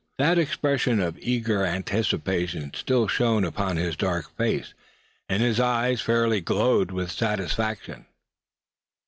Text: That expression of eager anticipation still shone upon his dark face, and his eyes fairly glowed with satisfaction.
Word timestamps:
That 0.17 0.39
expression 0.39 0.99
of 0.99 1.15
eager 1.19 1.63
anticipation 1.63 2.71
still 2.73 3.07
shone 3.07 3.43
upon 3.43 3.77
his 3.77 3.95
dark 3.95 4.35
face, 4.35 4.73
and 5.29 5.43
his 5.43 5.59
eyes 5.59 6.01
fairly 6.01 6.41
glowed 6.41 6.89
with 6.89 7.11
satisfaction. 7.11 8.07